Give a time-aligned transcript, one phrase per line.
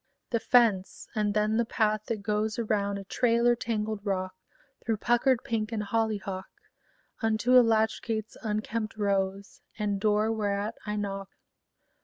[0.31, 4.33] The fence; and then the path that goes Around a trailer tangled rock,
[4.83, 6.49] Through puckered pink and hollyhock,
[7.21, 11.29] Unto a latch gate's unkempt rose, And door whereat I knock.